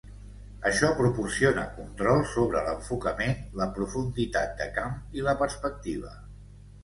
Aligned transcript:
Això 0.67 0.87
proporciona 0.99 1.65
control 1.75 2.23
sobre 2.31 2.63
l'enfocament, 2.69 3.37
la 3.61 3.67
profunditat 3.77 4.55
de 4.63 4.69
camp 4.81 4.97
i 5.19 5.27
la 5.27 5.39
perspectiva. 5.45 6.17